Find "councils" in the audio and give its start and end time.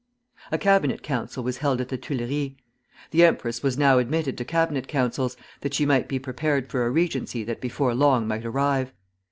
4.87-5.37